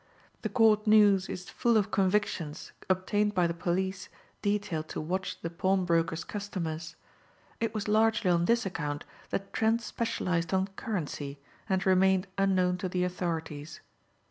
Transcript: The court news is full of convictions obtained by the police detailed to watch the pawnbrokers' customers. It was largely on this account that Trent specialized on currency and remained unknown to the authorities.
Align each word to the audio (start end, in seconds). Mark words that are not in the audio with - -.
The 0.41 0.49
court 0.49 0.87
news 0.87 1.29
is 1.29 1.47
full 1.47 1.77
of 1.77 1.91
convictions 1.91 2.71
obtained 2.89 3.35
by 3.35 3.45
the 3.45 3.53
police 3.53 4.09
detailed 4.41 4.87
to 4.87 4.99
watch 4.99 5.39
the 5.39 5.51
pawnbrokers' 5.51 6.23
customers. 6.23 6.95
It 7.59 7.75
was 7.75 7.87
largely 7.87 8.31
on 8.31 8.45
this 8.45 8.65
account 8.65 9.05
that 9.29 9.53
Trent 9.53 9.79
specialized 9.83 10.55
on 10.55 10.69
currency 10.75 11.39
and 11.69 11.85
remained 11.85 12.25
unknown 12.39 12.79
to 12.79 12.89
the 12.89 13.03
authorities. 13.03 13.79